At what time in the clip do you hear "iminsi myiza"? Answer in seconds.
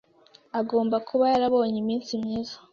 1.83-2.55